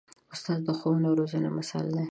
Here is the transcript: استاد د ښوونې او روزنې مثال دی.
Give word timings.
استاد 0.33 0.59
د 0.67 0.69
ښوونې 0.79 1.05
او 1.09 1.17
روزنې 1.19 1.49
مثال 1.59 1.85
دی. 1.95 2.05